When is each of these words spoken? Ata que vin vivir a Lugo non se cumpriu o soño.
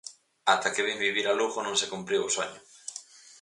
Ata 0.53 0.71
que 0.75 0.85
vin 0.87 1.03
vivir 1.07 1.25
a 1.27 1.33
Lugo 1.39 1.59
non 1.63 1.79
se 1.79 1.89
cumpriu 1.93 2.21
o 2.23 2.33
soño. 2.37 2.59